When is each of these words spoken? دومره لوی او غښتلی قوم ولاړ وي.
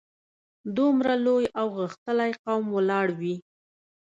دومره 0.77 1.13
لوی 1.25 1.45
او 1.59 1.67
غښتلی 1.77 2.31
قوم 2.43 2.65
ولاړ 2.71 3.07
وي. 3.19 3.35